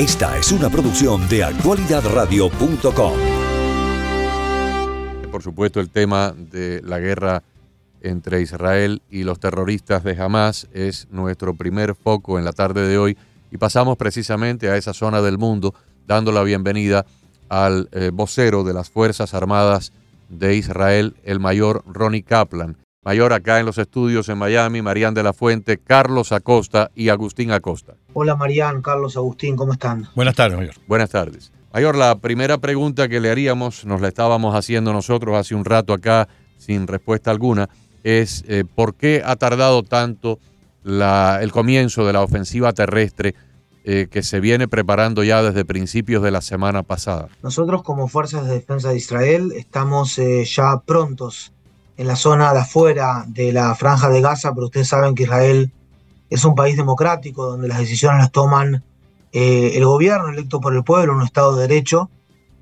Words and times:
Esta 0.00 0.38
es 0.38 0.50
una 0.50 0.70
producción 0.70 1.28
de 1.28 1.44
actualidadradio.com. 1.44 3.12
Por 5.30 5.42
supuesto, 5.42 5.78
el 5.78 5.90
tema 5.90 6.32
de 6.34 6.80
la 6.82 6.98
guerra 6.98 7.42
entre 8.00 8.40
Israel 8.40 9.02
y 9.10 9.24
los 9.24 9.38
terroristas 9.38 10.02
de 10.02 10.18
Hamas 10.18 10.68
es 10.72 11.06
nuestro 11.10 11.52
primer 11.52 11.94
foco 11.94 12.38
en 12.38 12.46
la 12.46 12.54
tarde 12.54 12.88
de 12.88 12.96
hoy 12.96 13.18
y 13.50 13.58
pasamos 13.58 13.98
precisamente 13.98 14.70
a 14.70 14.78
esa 14.78 14.94
zona 14.94 15.20
del 15.20 15.36
mundo 15.36 15.74
dando 16.06 16.32
la 16.32 16.44
bienvenida 16.44 17.04
al 17.50 17.90
eh, 17.92 18.10
vocero 18.10 18.64
de 18.64 18.72
las 18.72 18.88
Fuerzas 18.88 19.34
Armadas 19.34 19.92
de 20.30 20.56
Israel, 20.56 21.14
el 21.24 21.40
mayor 21.40 21.84
Ronnie 21.86 22.22
Kaplan. 22.22 22.78
Mayor 23.02 23.32
acá 23.32 23.58
en 23.58 23.64
los 23.64 23.78
estudios 23.78 24.28
en 24.28 24.36
Miami, 24.36 24.82
Marían 24.82 25.14
de 25.14 25.22
la 25.22 25.32
Fuente, 25.32 25.78
Carlos 25.78 26.32
Acosta 26.32 26.90
y 26.94 27.08
Agustín 27.08 27.50
Acosta. 27.50 27.94
Hola 28.12 28.36
Marían, 28.36 28.82
Carlos, 28.82 29.16
Agustín, 29.16 29.56
¿cómo 29.56 29.72
están? 29.72 30.06
Buenas 30.14 30.34
tardes, 30.34 30.58
Mayor. 30.58 30.74
Buenas 30.86 31.08
tardes. 31.08 31.50
Mayor, 31.72 31.96
la 31.96 32.18
primera 32.18 32.58
pregunta 32.58 33.08
que 33.08 33.20
le 33.20 33.30
haríamos, 33.30 33.86
nos 33.86 34.02
la 34.02 34.08
estábamos 34.08 34.54
haciendo 34.54 34.92
nosotros 34.92 35.34
hace 35.34 35.54
un 35.54 35.64
rato 35.64 35.94
acá 35.94 36.28
sin 36.58 36.86
respuesta 36.86 37.30
alguna, 37.30 37.70
es 38.04 38.44
eh, 38.46 38.64
por 38.74 38.94
qué 38.94 39.22
ha 39.24 39.36
tardado 39.36 39.82
tanto 39.82 40.38
el 40.84 41.52
comienzo 41.52 42.04
de 42.06 42.12
la 42.12 42.20
ofensiva 42.20 42.74
terrestre 42.74 43.34
eh, 43.84 44.08
que 44.10 44.22
se 44.22 44.40
viene 44.40 44.68
preparando 44.68 45.24
ya 45.24 45.42
desde 45.42 45.64
principios 45.64 46.22
de 46.22 46.32
la 46.32 46.42
semana 46.42 46.82
pasada. 46.82 47.28
Nosotros 47.42 47.82
como 47.82 48.08
Fuerzas 48.08 48.46
de 48.46 48.52
Defensa 48.52 48.90
de 48.90 48.98
Israel 48.98 49.52
estamos 49.56 50.18
eh, 50.18 50.44
ya 50.44 50.82
prontos 50.84 51.54
en 52.00 52.06
la 52.06 52.16
zona 52.16 52.54
de 52.54 52.60
afuera 52.60 53.26
de 53.28 53.52
la 53.52 53.74
franja 53.74 54.08
de 54.08 54.22
Gaza, 54.22 54.54
pero 54.54 54.68
ustedes 54.68 54.88
saben 54.88 55.14
que 55.14 55.24
Israel 55.24 55.70
es 56.30 56.46
un 56.46 56.54
país 56.54 56.78
democrático 56.78 57.44
donde 57.44 57.68
las 57.68 57.76
decisiones 57.76 58.20
las 58.20 58.32
toman 58.32 58.82
el 59.32 59.84
gobierno 59.84 60.30
electo 60.30 60.62
por 60.62 60.74
el 60.74 60.82
pueblo, 60.82 61.14
un 61.14 61.22
Estado 61.22 61.54
de 61.54 61.68
Derecho. 61.68 62.08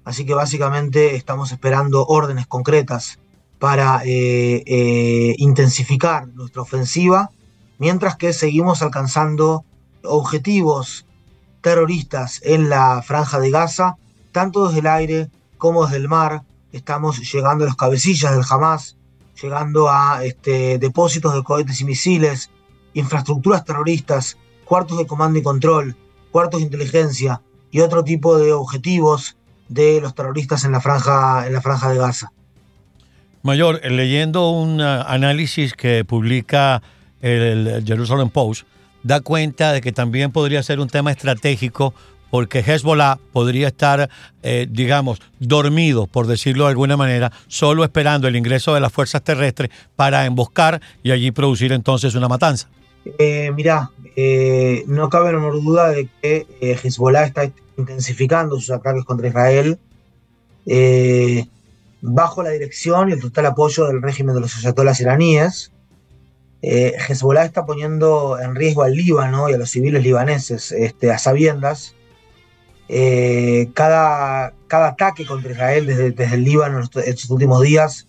Así 0.04 0.26
que 0.26 0.34
básicamente 0.34 1.14
estamos 1.14 1.52
esperando 1.52 2.04
órdenes 2.04 2.48
concretas 2.48 3.20
para 3.60 4.02
eh, 4.04 4.64
eh, 4.66 5.36
intensificar 5.38 6.26
nuestra 6.34 6.62
ofensiva, 6.62 7.30
mientras 7.78 8.16
que 8.16 8.32
seguimos 8.32 8.82
alcanzando 8.82 9.64
objetivos 10.02 11.06
terroristas 11.60 12.40
en 12.42 12.68
la 12.68 13.02
franja 13.02 13.38
de 13.38 13.52
Gaza, 13.52 13.98
tanto 14.32 14.66
desde 14.66 14.80
el 14.80 14.88
aire 14.88 15.30
como 15.58 15.84
desde 15.84 15.98
el 15.98 16.08
mar. 16.08 16.42
Estamos 16.72 17.20
llegando 17.32 17.62
a 17.62 17.68
los 17.68 17.76
cabecillas 17.76 18.32
del 18.32 18.44
Hamas, 18.50 18.96
llegando 19.40 19.88
a 19.90 20.24
este, 20.24 20.78
depósitos 20.78 21.34
de 21.34 21.42
cohetes 21.42 21.80
y 21.80 21.84
misiles, 21.84 22.50
infraestructuras 22.94 23.64
terroristas, 23.64 24.36
cuartos 24.64 24.98
de 24.98 25.06
comando 25.06 25.38
y 25.38 25.42
control, 25.42 25.96
cuartos 26.30 26.60
de 26.60 26.66
inteligencia 26.66 27.40
y 27.70 27.80
otro 27.80 28.04
tipo 28.04 28.38
de 28.38 28.52
objetivos 28.52 29.36
de 29.68 30.00
los 30.00 30.14
terroristas 30.14 30.64
en 30.64 30.72
la 30.72 30.80
franja, 30.80 31.46
en 31.46 31.52
la 31.52 31.60
franja 31.60 31.90
de 31.90 31.98
Gaza. 31.98 32.32
Mayor, 33.42 33.80
leyendo 33.84 34.50
un 34.50 34.80
ah, 34.80 35.02
análisis 35.02 35.74
que 35.74 36.04
publica 36.04 36.82
el 37.20 37.82
Jerusalem 37.86 38.30
Post, 38.30 38.66
da 39.02 39.20
cuenta 39.20 39.72
de 39.72 39.80
que 39.80 39.92
también 39.92 40.32
podría 40.32 40.62
ser 40.62 40.80
un 40.80 40.88
tema 40.88 41.10
estratégico 41.10 41.94
porque 42.30 42.60
Hezbollah 42.60 43.18
podría 43.32 43.68
estar, 43.68 44.10
eh, 44.42 44.66
digamos, 44.70 45.20
dormido, 45.38 46.06
por 46.06 46.26
decirlo 46.26 46.64
de 46.64 46.70
alguna 46.70 46.96
manera, 46.96 47.32
solo 47.46 47.84
esperando 47.84 48.28
el 48.28 48.36
ingreso 48.36 48.74
de 48.74 48.80
las 48.80 48.92
fuerzas 48.92 49.22
terrestres 49.22 49.70
para 49.96 50.26
emboscar 50.26 50.80
y 51.02 51.10
allí 51.10 51.30
producir 51.30 51.72
entonces 51.72 52.14
una 52.14 52.28
matanza. 52.28 52.68
Eh, 53.18 53.50
mirá, 53.54 53.90
eh, 54.16 54.84
no 54.86 55.08
cabe 55.08 55.32
la 55.32 55.38
menor 55.38 55.62
duda 55.62 55.88
de 55.90 56.08
que 56.20 56.46
Hezbollah 56.60 57.24
está 57.24 57.50
intensificando 57.76 58.56
sus 58.56 58.70
ataques 58.70 59.04
contra 59.04 59.28
Israel 59.28 59.78
bajo 62.00 62.42
la 62.42 62.50
dirección 62.50 63.08
y 63.08 63.12
el 63.12 63.20
total 63.20 63.46
apoyo 63.46 63.86
del 63.86 64.02
régimen 64.02 64.34
de 64.34 64.40
los 64.40 64.56
ayatolás 64.56 65.00
iraníes. 65.00 65.72
Eh, 66.62 66.94
Hezbollah 67.08 67.44
está 67.44 67.66
poniendo 67.66 68.38
en 68.40 68.54
riesgo 68.54 68.82
al 68.82 68.94
Líbano 68.94 69.48
y 69.48 69.54
a 69.54 69.58
los 69.58 69.70
civiles 69.70 70.02
libaneses 70.02 70.72
este, 70.72 71.10
a 71.10 71.18
sabiendas. 71.18 71.94
Eh, 72.88 73.70
cada, 73.74 74.54
cada 74.66 74.88
ataque 74.88 75.26
contra 75.26 75.52
Israel 75.52 75.86
desde, 75.86 76.10
desde 76.12 76.34
el 76.34 76.44
Líbano 76.44 76.78
en 76.78 76.84
estos 77.04 77.28
últimos 77.30 77.60
días 77.60 78.08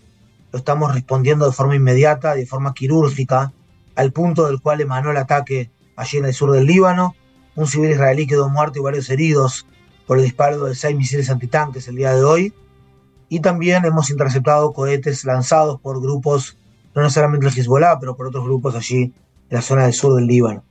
lo 0.51 0.59
estamos 0.59 0.94
respondiendo 0.94 1.45
de 1.45 1.51
forma 1.51 1.75
inmediata, 1.75 2.34
de 2.34 2.45
forma 2.45 2.73
quirúrgica, 2.73 3.51
al 3.95 4.12
punto 4.12 4.47
del 4.47 4.62
cual 4.62 4.81
emanó 4.81 5.12
el 5.12 5.18
ataque 5.18 5.69
allí 5.95 6.18
en 6.18 6.25
el 6.25 6.34
sur 6.34 6.51
del 6.51 6.66
Líbano. 6.66 7.16
Un 7.56 7.68
civil 7.68 7.91
israelí 7.91 8.25
quedó 8.25 8.50
muerto 8.50 8.79
y 8.79 8.81
varios 8.81 9.09
heridos 9.09 9.68
por 10.07 10.18
el 10.18 10.23
disparo 10.23 10.66
de 10.66 10.75
seis 10.75 10.95
misiles 10.95 11.29
antitanques 11.29 11.88
el 11.88 11.97
día 11.97 12.16
de 12.16 12.23
hoy 12.23 12.53
y 13.29 13.41
también 13.41 13.85
hemos 13.85 14.09
interceptado 14.09 14.73
cohetes 14.73 15.23
lanzados 15.23 15.79
por 15.79 16.01
grupos, 16.01 16.57
no 16.95 17.03
necesariamente 17.03 17.45
el 17.45 17.53
Hezbollah, 17.53 18.00
pero 18.00 18.16
por 18.16 18.25
otros 18.25 18.44
grupos 18.44 18.75
allí 18.75 19.03
en 19.03 19.13
la 19.50 19.62
zona 19.62 19.84
del 19.84 19.94
sur 19.94 20.16
del 20.16 20.25
Líbano. 20.25 20.63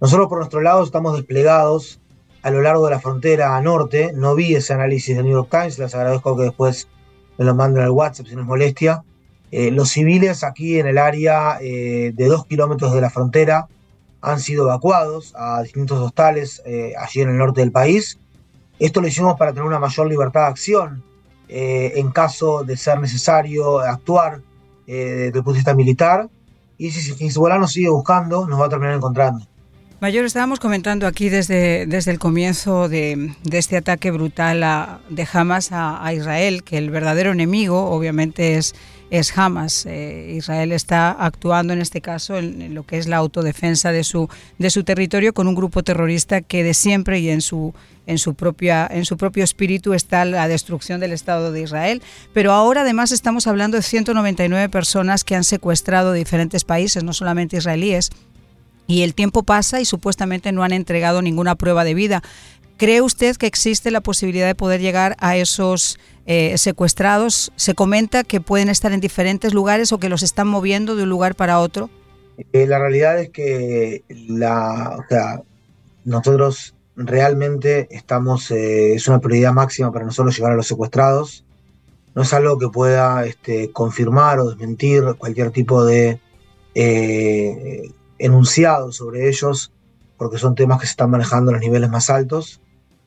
Nosotros 0.00 0.28
por 0.28 0.38
nuestro 0.38 0.62
lado 0.62 0.82
estamos 0.82 1.14
desplegados 1.14 2.00
a 2.42 2.50
lo 2.50 2.62
largo 2.62 2.84
de 2.86 2.92
la 2.92 3.00
frontera 3.00 3.60
norte. 3.60 4.12
No 4.14 4.34
vi 4.34 4.54
ese 4.54 4.72
análisis 4.74 5.16
de 5.16 5.22
New 5.22 5.32
York 5.32 5.48
Times, 5.50 5.78
les 5.78 5.94
agradezco 5.94 6.36
que 6.36 6.44
después 6.44 6.88
me 7.38 7.44
lo 7.44 7.54
manden 7.54 7.82
al 7.82 7.90
WhatsApp 7.90 8.26
si 8.26 8.34
no 8.34 8.42
es 8.42 8.46
molestia. 8.46 9.02
Eh, 9.50 9.70
los 9.70 9.90
civiles 9.90 10.42
aquí 10.44 10.78
en 10.78 10.86
el 10.86 10.98
área 10.98 11.58
eh, 11.60 12.12
de 12.14 12.26
dos 12.26 12.46
kilómetros 12.46 12.92
de 12.92 13.00
la 13.00 13.10
frontera 13.10 13.68
han 14.20 14.40
sido 14.40 14.64
evacuados 14.64 15.34
a 15.36 15.62
distintos 15.62 16.00
hostales 16.00 16.62
eh, 16.66 16.94
allí 16.98 17.20
en 17.20 17.30
el 17.30 17.38
norte 17.38 17.60
del 17.60 17.72
país. 17.72 18.18
Esto 18.78 19.00
lo 19.00 19.08
hicimos 19.08 19.38
para 19.38 19.52
tener 19.52 19.64
una 19.64 19.78
mayor 19.78 20.08
libertad 20.08 20.42
de 20.42 20.46
acción 20.48 21.04
eh, 21.48 21.92
en 21.96 22.10
caso 22.10 22.64
de 22.64 22.76
ser 22.76 23.00
necesario 23.00 23.78
actuar 23.78 24.40
eh, 24.86 24.94
desde 24.94 25.26
el 25.26 25.32
punto 25.32 25.52
de 25.52 25.58
vista 25.58 25.74
militar. 25.74 26.28
Y 26.76 26.90
si 26.90 27.24
Hezbollah 27.24 27.58
nos 27.58 27.72
sigue 27.72 27.88
buscando, 27.88 28.46
nos 28.46 28.60
va 28.60 28.66
a 28.66 28.68
terminar 28.68 28.94
encontrando. 28.94 29.46
Mayor, 29.98 30.26
estábamos 30.26 30.60
comentando 30.60 31.06
aquí 31.06 31.30
desde, 31.30 31.86
desde 31.86 32.10
el 32.10 32.18
comienzo 32.18 32.86
de, 32.86 33.32
este 33.50 33.78
ataque 33.78 34.10
brutal 34.10 34.60
de 35.08 35.28
Hamas 35.32 35.70
a, 35.72 36.12
Israel, 36.12 36.64
que 36.64 36.76
el 36.76 36.90
verdadero 36.90 37.32
enemigo 37.32 37.88
obviamente 37.88 38.58
es, 38.58 38.74
es 39.10 39.36
Hamas. 39.38 39.86
Eh, 39.86 40.34
Israel 40.36 40.72
está 40.72 41.12
actuando 41.12 41.72
en 41.72 41.80
este 41.80 42.02
caso 42.02 42.36
en, 42.36 42.74
lo 42.74 42.84
que 42.84 42.98
es 42.98 43.08
la 43.08 43.16
autodefensa 43.16 43.90
de 43.90 44.04
su, 44.04 44.28
de 44.58 44.68
su 44.68 44.84
territorio 44.84 45.32
con 45.32 45.48
un 45.48 45.54
grupo 45.54 45.82
terrorista 45.82 46.42
que 46.42 46.62
de 46.62 46.74
siempre 46.74 47.20
y 47.20 47.30
en 47.30 47.40
su, 47.40 47.72
en 48.06 48.18
su, 48.18 48.34
propia, 48.34 48.86
en 48.90 49.06
su 49.06 49.16
propio 49.16 49.44
espíritu 49.44 49.94
está 49.94 50.26
la 50.26 50.46
destrucción 50.46 51.00
del 51.00 51.12
Estado 51.12 51.52
de 51.52 51.62
Israel. 51.62 52.02
Pero 52.34 52.52
ahora 52.52 52.82
además 52.82 53.12
estamos 53.12 53.46
hablando 53.46 53.78
de 53.78 53.82
199 53.82 54.68
personas 54.68 55.24
que 55.24 55.36
han 55.36 55.44
secuestrado 55.44 56.12
diferentes 56.12 56.64
países, 56.64 57.02
no 57.02 57.14
solamente 57.14 57.56
israelíes. 57.56 58.10
Y 58.86 59.02
el 59.02 59.14
tiempo 59.14 59.42
pasa 59.42 59.80
y 59.80 59.84
supuestamente 59.84 60.52
no 60.52 60.62
han 60.62 60.72
entregado 60.72 61.22
ninguna 61.22 61.56
prueba 61.56 61.84
de 61.84 61.94
vida. 61.94 62.22
¿Cree 62.76 63.00
usted 63.00 63.36
que 63.36 63.46
existe 63.46 63.90
la 63.90 64.02
posibilidad 64.02 64.46
de 64.46 64.54
poder 64.54 64.80
llegar 64.80 65.16
a 65.18 65.36
esos 65.36 65.98
eh, 66.26 66.58
secuestrados? 66.58 67.50
Se 67.56 67.74
comenta 67.74 68.22
que 68.22 68.40
pueden 68.40 68.68
estar 68.68 68.92
en 68.92 69.00
diferentes 69.00 69.54
lugares 69.54 69.92
o 69.92 69.98
que 69.98 70.10
los 70.10 70.22
están 70.22 70.46
moviendo 70.46 70.94
de 70.94 71.04
un 71.04 71.08
lugar 71.08 71.34
para 71.34 71.58
otro. 71.58 71.88
Eh, 72.52 72.66
la 72.66 72.78
realidad 72.78 73.18
es 73.18 73.30
que 73.30 74.04
nosotros 76.04 76.74
realmente 76.96 77.88
estamos, 77.90 78.50
eh, 78.50 78.94
es 78.94 79.08
una 79.08 79.20
prioridad 79.20 79.54
máxima 79.54 79.90
para 79.90 80.04
nosotros 80.04 80.36
llegar 80.36 80.52
a 80.52 80.56
los 80.56 80.66
secuestrados. 80.66 81.44
No 82.14 82.22
es 82.22 82.32
algo 82.34 82.58
que 82.58 82.68
pueda 82.68 83.24
este, 83.24 83.72
confirmar 83.72 84.38
o 84.38 84.50
desmentir 84.50 85.02
cualquier 85.18 85.50
tipo 85.50 85.82
de 85.84 86.20
enunciado 88.18 88.92
sobre 88.92 89.28
ellos, 89.28 89.72
porque 90.16 90.38
son 90.38 90.54
temas 90.54 90.80
que 90.80 90.86
se 90.86 90.92
están 90.92 91.10
manejando 91.10 91.50
a 91.50 91.54
los 91.54 91.62
niveles 91.62 91.90
más 91.90 92.10
altos. 92.10 92.60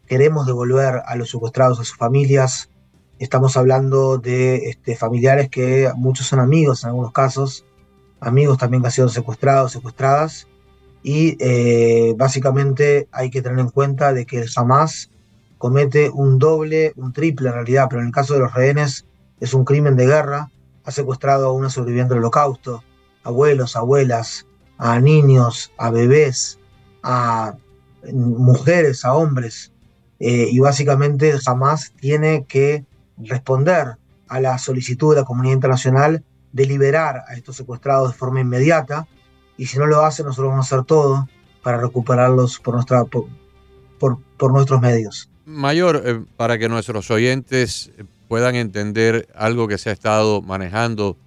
Queremos 0.05 0.45
devolver 0.45 1.01
a 1.05 1.15
los 1.15 1.29
secuestrados 1.29 1.79
a 1.79 1.83
sus 1.83 1.97
familias. 1.97 2.69
Estamos 3.19 3.57
hablando 3.57 4.17
de 4.17 4.69
este, 4.69 4.95
familiares 4.95 5.49
que 5.49 5.91
muchos 5.95 6.27
son 6.27 6.39
amigos 6.39 6.83
en 6.83 6.89
algunos 6.89 7.11
casos, 7.11 7.65
amigos 8.19 8.57
también 8.57 8.81
que 8.81 8.87
han 8.87 8.93
sido 8.93 9.09
secuestrados, 9.09 9.71
secuestradas 9.71 10.47
y 11.03 11.37
eh, 11.39 12.13
básicamente 12.17 13.07
hay 13.11 13.29
que 13.29 13.41
tener 13.41 13.59
en 13.59 13.69
cuenta 13.69 14.13
de 14.13 14.25
que 14.25 14.39
el 14.39 14.49
Hamas 14.55 15.09
comete 15.57 16.09
un 16.09 16.39
doble, 16.39 16.93
un 16.95 17.13
triple 17.13 17.49
en 17.49 17.55
realidad, 17.55 17.87
pero 17.89 18.01
en 18.01 18.07
el 18.07 18.13
caso 18.13 18.33
de 18.33 18.39
los 18.39 18.53
rehenes 18.53 19.05
es 19.39 19.53
un 19.53 19.65
crimen 19.65 19.95
de 19.95 20.05
guerra, 20.05 20.51
ha 20.83 20.91
secuestrado 20.91 21.47
a 21.47 21.51
una 21.51 21.69
sobreviviente 21.69 22.13
del 22.13 22.23
holocausto, 22.23 22.83
abuelos, 23.23 23.75
abuelas, 23.75 24.45
a 24.79 24.99
niños, 24.99 25.71
a 25.77 25.91
bebés, 25.91 26.57
a 27.03 27.53
mujeres, 28.11 29.05
a 29.05 29.13
hombres, 29.13 29.71
eh, 30.19 30.47
y 30.49 30.59
básicamente 30.59 31.33
Hamas 31.45 31.93
tiene 31.99 32.45
que 32.47 32.85
responder 33.17 33.97
a 34.29 34.39
la 34.39 34.57
solicitud 34.57 35.13
de 35.13 35.21
la 35.21 35.25
comunidad 35.25 35.55
internacional 35.55 36.23
de 36.53 36.65
liberar 36.65 37.23
a 37.27 37.33
estos 37.33 37.57
secuestrados 37.57 38.11
de 38.11 38.17
forma 38.17 38.39
inmediata, 38.39 39.07
y 39.57 39.65
si 39.65 39.77
no 39.77 39.85
lo 39.85 40.05
hace, 40.05 40.23
nosotros 40.23 40.51
vamos 40.51 40.71
a 40.71 40.75
hacer 40.75 40.85
todo 40.85 41.27
para 41.61 41.77
recuperarlos 41.77 42.59
por 42.59 42.75
nuestros 44.51 44.81
medios. 44.81 45.29
Mayor, 45.45 46.01
eh, 46.05 46.23
para 46.37 46.57
que 46.57 46.69
nuestros 46.69 47.11
oyentes 47.11 47.91
puedan 48.29 48.55
entender 48.55 49.27
algo 49.35 49.67
que 49.67 49.77
se 49.77 49.89
ha 49.89 49.93
estado 49.93 50.41
manejando 50.41 51.17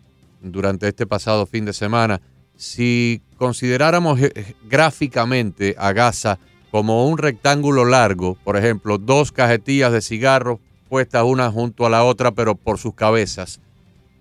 durante 0.41 0.89
este 0.89 1.07
pasado 1.07 1.45
fin 1.45 1.67
de 1.67 1.75
semana, 1.75 2.23
si 2.63 3.23
consideráramos 3.39 4.21
eh, 4.21 4.55
gráficamente 4.69 5.75
a 5.79 5.93
Gaza 5.93 6.39
como 6.71 7.09
un 7.09 7.19
rectángulo 7.19 7.85
largo, 7.85 8.37
por 8.45 8.57
ejemplo, 8.57 8.99
dos 8.99 9.33
cajetillas 9.33 9.93
de 9.93 10.01
cigarros 10.01 10.61
puestas 10.89 11.25
una 11.25 11.51
junto 11.51 11.87
a 11.87 11.91
la 11.91 12.05
otra, 12.05 12.31
pero 12.31 12.55
por 12.55 12.79
sus 12.79 12.95
cabezas, 12.95 13.59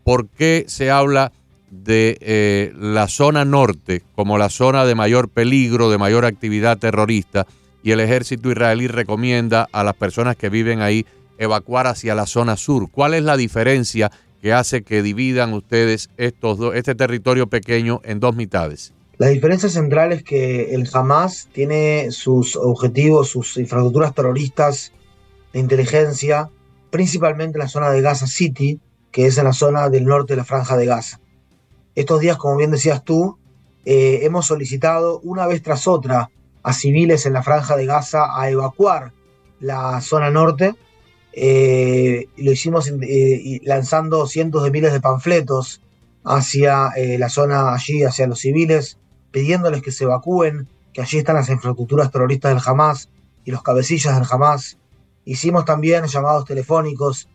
¿por 0.03 0.27
qué 0.27 0.65
se 0.67 0.89
habla 0.89 1.31
de 1.69 2.17
eh, 2.19 2.73
la 2.75 3.07
zona 3.07 3.45
norte 3.45 4.01
como 4.15 4.39
la 4.39 4.49
zona 4.49 4.85
de 4.85 4.95
mayor 4.95 5.29
peligro, 5.29 5.91
de 5.91 5.99
mayor 5.99 6.25
actividad 6.25 6.79
terrorista, 6.79 7.45
y 7.83 7.91
el 7.91 7.99
ejército 7.99 8.49
israelí 8.49 8.88
recomienda 8.88 9.67
a 9.71 9.83
las 9.83 9.93
personas 9.93 10.35
que 10.35 10.49
viven 10.49 10.81
ahí 10.81 11.05
evacuar 11.38 11.85
hacia 11.85 12.15
la 12.15 12.25
zona 12.25 12.57
sur. 12.57 12.89
¿Cuál 12.89 13.13
es 13.13 13.23
la 13.23 13.38
diferencia 13.38 14.11
que 14.41 14.53
hace 14.53 14.83
que 14.83 15.03
dividan 15.03 15.53
ustedes 15.53 16.09
estos 16.17 16.59
este 16.75 16.95
territorio 16.95 17.47
pequeño 17.47 18.01
en 18.03 18.19
dos 18.19 18.35
mitades? 18.35 18.93
La 19.17 19.27
diferencia 19.27 19.69
central 19.69 20.11
es 20.11 20.23
que 20.23 20.73
el 20.73 20.89
Hamas 20.91 21.47
tiene 21.53 22.09
sus 22.11 22.55
objetivos, 22.55 23.29
sus 23.29 23.55
infraestructuras 23.57 24.15
terroristas 24.15 24.93
de 25.53 25.59
inteligencia, 25.59 26.49
principalmente 26.89 27.57
en 27.57 27.63
la 27.63 27.67
zona 27.67 27.91
de 27.91 28.01
Gaza 28.01 28.25
City, 28.25 28.79
que 29.11 29.27
es 29.27 29.38
en 29.38 29.43
la 29.43 29.53
zona 29.53 29.89
del 29.89 30.05
norte 30.05 30.33
de 30.33 30.38
la 30.38 30.45
franja 30.45 30.75
de 30.75 30.88
Gaza. 30.88 31.19
Estos 31.93 32.19
días, 32.19 32.38
como 32.38 32.57
bien 32.57 32.71
decías 32.71 33.03
tú, 33.03 33.38
eh, 33.85 34.21
hemos 34.23 34.47
solicitado 34.47 35.19
una 35.19 35.45
vez 35.45 35.61
tras 35.61 35.88
otra 35.88 36.31
a 36.63 36.73
civiles 36.73 37.25
en 37.25 37.33
la 37.33 37.43
franja 37.43 37.75
de 37.75 37.85
Gaza 37.85 38.39
a 38.39 38.49
evacuar 38.49 39.13
la 39.59 40.01
zona 40.01 40.31
norte. 40.31 40.73
Eh, 41.33 42.28
lo 42.38 42.51
hicimos 42.51 42.88
eh, 42.89 43.60
lanzando 43.63 44.28
cientos 44.28 44.63
de 44.63 44.72
miles 44.72 44.94
de 44.94 45.01
panfletos 45.01 45.81
hacia 46.24 46.92
la 47.18 47.30
zona 47.30 47.74
allí, 47.74 48.04
hacia 48.04 48.28
los 48.28 48.39
civiles, 48.39 49.00
pidiéndoles 49.31 49.81
que 49.81 49.92
se 49.92 50.04
evacúen, 50.04 50.68
que 50.94 51.01
allí 51.01 51.18
están 51.18 51.36
las 51.36 51.50
infraestructuras 51.50 52.12
terroristas 52.12 52.54
del 52.54 52.63
Hamas 52.63 53.10
y 53.44 53.50
los 53.50 53.63
cabecillas 53.63 54.16
del 54.16 54.28
Hamas. 54.30 54.78
Hicimos 55.25 55.66
también 55.66 56.06
llamados 56.06 56.45
telefónicos, 56.45 57.28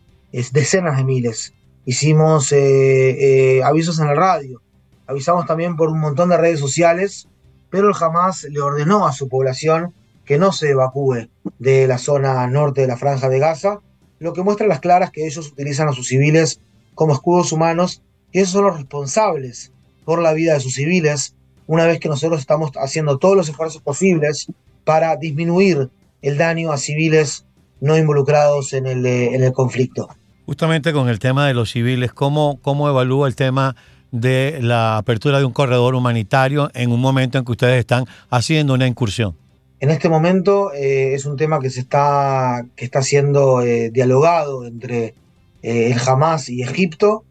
decenas 0.53 0.99
de 0.99 1.05
miles 1.05 1.53
hicimos 1.87 2.53
eh, 2.53 3.57
eh, 3.59 3.63
avisos 3.63 3.99
en 4.01 4.09
la 4.09 4.15
radio, 4.15 4.61
avisamos 5.07 5.47
también 5.47 5.77
por 5.77 5.89
un 5.89 6.01
montón 6.01 6.29
de 6.29 6.37
redes 6.37 6.61
sociales, 6.61 7.29
pero 7.71 7.89
el 7.89 7.95
Hamas 7.99 8.43
le 8.45 8.61
ordenó 8.61 9.07
a 9.07 9.13
su 9.13 9.29
población 9.29 9.95
que 10.25 10.39
no 10.39 10.53
se 10.53 10.71
evacúe 10.71 11.29
de 11.59 11.87
la 11.87 11.99
zona 11.99 12.47
norte 12.49 12.83
de 12.83 12.89
la 12.89 12.97
franja 12.97 13.29
de 13.29 13.39
Gaza, 13.39 13.81
lo 14.19 14.33
que 14.33 14.43
muestra 14.43 14.67
las 14.67 14.81
claras 14.81 15.11
que 15.11 15.27
ellos 15.27 15.49
utilizan 15.49 15.89
a 15.89 15.93
sus 15.93 16.09
civiles 16.09 16.61
como 16.95 17.13
escudos 17.13 17.53
humanos 17.53 18.03
y 18.33 18.41
esos 18.41 18.53
son 18.53 18.65
los 18.65 18.77
responsables 18.77 19.73
por 20.05 20.23
la 20.23 20.33
vida 20.33 20.55
de 20.55 20.61
sus 20.61 20.75
civiles, 20.75 21.35
una 21.67 21.87
vez 21.87 21.99
que 21.99 22.09
nosotros 22.09 22.41
estamos 22.41 22.71
haciendo 22.77 23.19
todos 23.19 23.37
los 23.37 23.49
esfuerzos 23.49 23.83
posibles 23.83 24.47
para 24.85 25.17
disminuir 25.17 25.91
el 26.23 26.39
daño 26.39 26.73
a 26.73 26.79
civiles 26.79 27.45
no 27.81 27.97
involucrados 27.97 28.73
en 28.73 28.87
el, 28.87 29.05
eh, 29.05 29.53
conflicto 29.53 30.09
justamente 30.47 30.93
con 30.93 31.09
el 31.09 31.19
tema 31.19 31.47
de 31.47 31.55
los 31.55 31.73
civiles, 31.73 32.13
¿cómo, 32.13 32.61
cómo 32.63 32.89
evalúa 32.89 33.27
el 33.27 33.35
tema 33.35 33.75
de 34.13 34.61
la 34.63 34.97
apertura 34.97 35.39
de 35.39 35.45
un 35.45 35.53
corredor 35.53 35.97
humanitario 35.97 36.71
en 36.73 36.93
un 36.93 37.01
momento 37.01 37.37
en 37.37 37.45
que 37.45 37.53
ustedes 37.53 37.81
están 37.81 38.07
haciendo 38.31 38.73
una 38.73 38.87
incursión? 38.87 39.35
En 39.79 39.91
este 39.91 40.09
momento 40.09 40.73
eh, 40.73 41.15
es 41.15 41.27
un 41.27 41.37
tema 41.37 41.61
que 41.61 41.69
se 41.69 41.81
está, 41.81 42.65
que 42.77 42.85
está 42.85 43.03
siendo 43.03 43.61
eh, 43.61 43.91
dialogado 43.91 44.67
entre 44.67 45.15
eh, 45.63 45.93
el 45.93 45.99
Hamas 46.07 46.49
y 46.49 46.63
Egipto. 46.63 47.25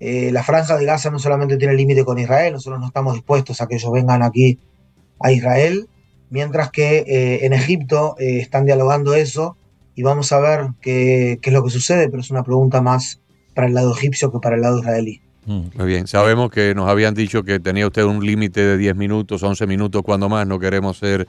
la 0.00 0.42
franja 0.42 0.76
de 0.76 0.84
Gaza 0.84 1.10
no 1.10 1.20
solamente 1.20 1.56
tiene 1.56 1.74
límite 1.74 2.04
con 2.04 2.18
Israel, 2.18 2.54
nosotros 2.54 2.80
no 2.80 2.88
estamos 2.88 3.14
dispuestos 3.14 3.60
a 3.60 3.68
que 3.68 3.76
ellos 3.76 3.92
vengan 3.92 4.24
aquí 4.24 4.58
a 5.20 5.30
Israel, 5.30 5.86
mientras 6.28 6.72
que 6.72 7.04
en 7.42 7.52
Egipto 7.52 8.16
están 8.18 8.64
dialogando 8.64 9.14
eso 9.14 9.56
y 9.94 10.02
vamos 10.02 10.32
a 10.32 10.40
ver 10.40 10.70
qué, 10.80 11.38
es 11.40 11.52
lo 11.52 11.62
que 11.62 11.70
sucede, 11.70 12.08
pero 12.08 12.20
es 12.20 12.32
una 12.32 12.42
pregunta 12.42 12.82
más 12.82 13.20
para 13.54 13.68
el 13.68 13.74
lado 13.74 13.94
egipcio 13.94 14.32
que 14.32 14.40
para 14.40 14.56
el 14.56 14.62
lado 14.62 14.80
israelí. 14.80 15.20
Mm. 15.46 15.62
Muy 15.76 15.86
bien, 15.86 16.08
sabemos 16.08 16.50
que 16.50 16.74
nos 16.74 16.88
habían 16.88 17.14
dicho 17.14 17.44
que 17.44 17.60
tenía 17.60 17.86
usted 17.86 18.02
un 18.02 18.26
límite 18.26 18.60
de 18.60 18.78
10 18.78 18.96
minutos, 18.96 19.40
11 19.40 19.68
minutos, 19.68 20.02
cuando 20.02 20.28
más, 20.28 20.48
no 20.48 20.58
queremos 20.58 20.98
ser 20.98 21.20
eh, 21.22 21.26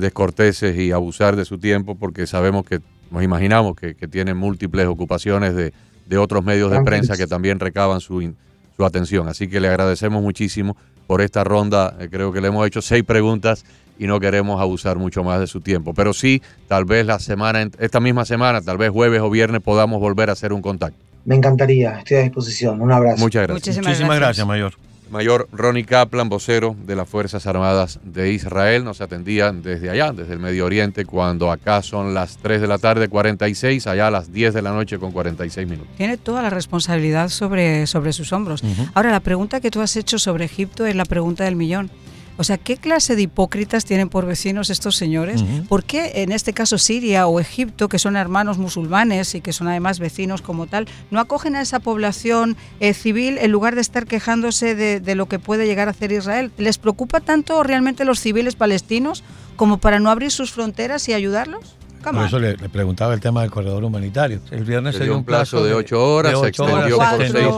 descorteses 0.00 0.76
y 0.76 0.92
abusar 0.92 1.36
de 1.36 1.44
su 1.44 1.58
tiempo 1.58 1.94
porque 1.94 2.26
sabemos 2.26 2.64
que, 2.64 2.80
nos 3.10 3.22
imaginamos 3.22 3.76
que, 3.76 3.94
que 3.94 4.08
tienen 4.08 4.36
múltiples 4.36 4.86
ocupaciones 4.86 5.54
de, 5.54 5.72
de 6.06 6.18
otros 6.18 6.44
medios 6.44 6.70
de 6.70 6.82
prensa 6.82 7.16
que 7.16 7.26
también 7.26 7.60
recaban 7.60 8.00
su, 8.00 8.34
su 8.76 8.84
atención. 8.84 9.28
Así 9.28 9.48
que 9.48 9.60
le 9.60 9.68
agradecemos 9.68 10.22
muchísimo 10.22 10.76
por 11.06 11.20
esta 11.20 11.44
ronda. 11.44 11.96
Eh, 12.00 12.08
creo 12.10 12.32
que 12.32 12.40
le 12.40 12.48
hemos 12.48 12.66
hecho 12.66 12.82
seis 12.82 13.04
preguntas 13.04 13.64
y 13.98 14.06
no 14.06 14.20
queremos 14.20 14.60
abusar 14.60 14.98
mucho 14.98 15.22
más 15.22 15.40
de 15.40 15.46
su 15.46 15.60
tiempo. 15.60 15.94
Pero 15.94 16.12
sí, 16.12 16.42
tal 16.68 16.84
vez 16.84 17.06
la 17.06 17.18
semana, 17.18 17.68
esta 17.78 18.00
misma 18.00 18.24
semana, 18.24 18.60
tal 18.60 18.78
vez 18.78 18.90
jueves 18.90 19.20
o 19.20 19.30
viernes 19.30 19.62
podamos 19.62 20.00
volver 20.00 20.30
a 20.30 20.32
hacer 20.32 20.52
un 20.52 20.62
contacto. 20.62 20.98
Me 21.24 21.36
encantaría, 21.36 21.98
estoy 21.98 22.18
a 22.18 22.22
disposición. 22.22 22.82
Un 22.82 22.92
abrazo. 22.92 23.18
Muchas 23.18 23.46
gracias. 23.46 23.76
Muchísimas, 23.78 24.18
gracias. 24.18 24.46
Mayor. 24.46 24.74
Mayor 25.10 25.48
Ronnie 25.52 25.84
Kaplan, 25.84 26.28
vocero 26.28 26.74
de 26.86 26.96
las 26.96 27.08
Fuerzas 27.08 27.46
Armadas 27.46 28.00
de 28.02 28.32
Israel, 28.32 28.84
nos 28.84 29.00
atendía 29.00 29.52
desde 29.52 29.90
allá, 29.90 30.12
desde 30.12 30.32
el 30.32 30.38
Medio 30.38 30.66
Oriente, 30.66 31.04
cuando 31.04 31.50
acá 31.50 31.82
son 31.82 32.14
las 32.14 32.38
3 32.38 32.60
de 32.60 32.66
la 32.66 32.78
tarde 32.78 33.08
46, 33.08 33.86
allá 33.86 34.08
a 34.08 34.10
las 34.10 34.32
10 34.32 34.54
de 34.54 34.62
la 34.62 34.72
noche 34.72 34.98
con 34.98 35.12
46 35.12 35.68
minutos. 35.68 35.92
Tiene 35.96 36.16
toda 36.16 36.42
la 36.42 36.50
responsabilidad 36.50 37.28
sobre, 37.28 37.86
sobre 37.86 38.12
sus 38.12 38.32
hombros. 38.32 38.62
Ahora, 38.94 39.10
la 39.10 39.20
pregunta 39.20 39.60
que 39.60 39.70
tú 39.70 39.80
has 39.80 39.96
hecho 39.96 40.18
sobre 40.18 40.46
Egipto 40.46 40.86
es 40.86 40.96
la 40.96 41.04
pregunta 41.04 41.44
del 41.44 41.56
millón. 41.56 41.90
O 42.36 42.44
sea, 42.44 42.58
¿qué 42.58 42.76
clase 42.76 43.14
de 43.14 43.22
hipócritas 43.22 43.84
tienen 43.84 44.08
por 44.08 44.26
vecinos 44.26 44.70
estos 44.70 44.96
señores? 44.96 45.44
¿Por 45.68 45.84
qué 45.84 46.12
en 46.16 46.32
este 46.32 46.52
caso 46.52 46.78
Siria 46.78 47.26
o 47.26 47.38
Egipto, 47.38 47.88
que 47.88 47.98
son 47.98 48.16
hermanos 48.16 48.58
musulmanes 48.58 49.34
y 49.34 49.40
que 49.40 49.52
son 49.52 49.68
además 49.68 50.00
vecinos 50.00 50.42
como 50.42 50.66
tal, 50.66 50.88
no 51.10 51.20
acogen 51.20 51.54
a 51.54 51.60
esa 51.60 51.78
población 51.78 52.56
eh, 52.80 52.92
civil 52.92 53.38
en 53.38 53.52
lugar 53.52 53.76
de 53.76 53.80
estar 53.80 54.06
quejándose 54.06 54.74
de, 54.74 55.00
de 55.00 55.14
lo 55.14 55.26
que 55.26 55.38
puede 55.38 55.66
llegar 55.66 55.86
a 55.88 55.92
hacer 55.92 56.10
Israel? 56.10 56.50
¿Les 56.58 56.78
preocupa 56.78 57.20
tanto 57.20 57.62
realmente 57.62 58.04
los 58.04 58.18
civiles 58.18 58.56
palestinos 58.56 59.22
como 59.56 59.78
para 59.78 60.00
no 60.00 60.10
abrir 60.10 60.32
sus 60.32 60.50
fronteras 60.50 61.08
y 61.08 61.12
ayudarlos? 61.12 61.76
Por 62.12 62.26
eso 62.26 62.38
le, 62.38 62.56
preguntaba 62.68 63.14
el 63.14 63.20
tema 63.20 63.42
del 63.42 63.50
corredor 63.50 63.84
humanitario. 63.84 64.40
El 64.50 64.64
viernes 64.64 64.96
se 64.96 65.04
dio 65.04 65.16
un 65.16 65.24
plazo, 65.24 65.64
de 65.64 65.74
8 65.74 66.14
horas, 66.14 66.40
se 66.40 66.48
extendió 66.48 66.98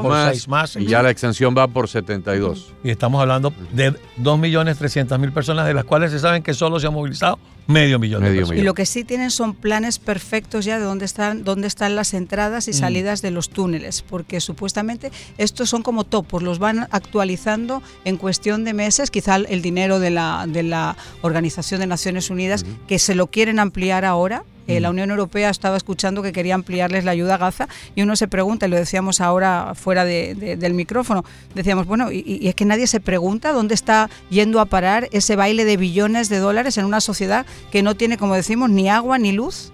por 0.02 0.32
6 0.32 0.48
más, 0.48 0.76
y 0.76 0.86
ya 0.86 1.02
la 1.02 1.10
extensión 1.10 1.54
va 1.56 1.68
por 1.68 1.88
72. 1.88 2.72
Y 2.84 2.90
estamos 2.90 3.20
hablando 3.20 3.52
de 3.72 3.92
2.300.000 4.22 5.32
personas, 5.32 5.66
de 5.66 5.74
las 5.74 5.84
cuales 5.84 6.10
se 6.10 6.18
saben 6.18 6.42
que 6.42 6.54
solo 6.54 6.80
se 6.80 6.86
han 6.86 6.94
movilizado 6.94 7.38
medio 7.66 7.98
millón 7.98 8.22
de 8.22 8.34
personas. 8.34 8.60
Y 8.60 8.62
lo 8.62 8.74
que 8.74 8.86
sí 8.86 9.04
tienen 9.04 9.30
son 9.30 9.54
planes 9.54 9.98
perfectos 9.98 10.64
ya 10.64 10.78
de 10.78 10.84
dónde 10.84 11.04
están, 11.04 11.44
dónde 11.44 11.66
están 11.66 11.96
las 11.96 12.14
entradas 12.14 12.68
y 12.68 12.70
mm. 12.70 12.74
salidas 12.74 13.22
de 13.22 13.30
los 13.30 13.50
túneles, 13.50 14.02
porque 14.02 14.40
supuestamente 14.40 15.10
estos 15.38 15.68
son 15.68 15.82
como 15.82 16.04
topos, 16.04 16.42
los 16.42 16.58
van 16.58 16.86
actualizando 16.90 17.82
en 18.04 18.16
cuestión 18.16 18.64
de 18.64 18.74
meses, 18.74 19.10
quizá 19.10 19.36
el 19.36 19.62
dinero 19.62 19.98
de 19.98 20.10
la, 20.10 20.46
de 20.48 20.62
la 20.62 20.96
Organización 21.22 21.80
de 21.80 21.86
Naciones 21.86 22.30
Unidas, 22.30 22.64
que 22.86 22.98
se 22.98 23.14
lo 23.14 23.28
quieren 23.28 23.58
ampliar 23.58 24.04
ahora 24.04 24.35
eh, 24.66 24.80
la 24.80 24.90
Unión 24.90 25.10
Europea 25.10 25.50
estaba 25.50 25.76
escuchando 25.76 26.22
que 26.22 26.32
quería 26.32 26.54
ampliarles 26.54 27.04
la 27.04 27.12
ayuda 27.12 27.34
a 27.34 27.38
Gaza 27.38 27.68
y 27.94 28.02
uno 28.02 28.16
se 28.16 28.28
pregunta, 28.28 28.66
y 28.66 28.70
lo 28.70 28.76
decíamos 28.76 29.20
ahora 29.20 29.72
fuera 29.74 30.04
del 30.04 30.74
micrófono, 30.74 31.24
decíamos, 31.54 31.86
bueno, 31.86 32.10
y, 32.12 32.48
es 32.48 32.54
que 32.54 32.64
nadie 32.64 32.86
se 32.86 33.00
pregunta 33.00 33.52
dónde 33.52 33.74
está 33.74 34.10
yendo 34.30 34.60
a 34.60 34.66
parar 34.66 35.08
ese 35.12 35.36
baile 35.36 35.64
de 35.64 35.76
billones 35.76 36.28
de 36.28 36.38
dólares 36.38 36.78
en 36.78 36.84
una 36.84 37.00
sociedad 37.00 37.46
que 37.70 37.82
no 37.82 37.94
tiene, 37.94 38.18
como 38.18 38.34
decimos, 38.34 38.70
ni 38.70 38.88
agua 38.88 39.18
ni 39.18 39.32
luz. 39.32 39.72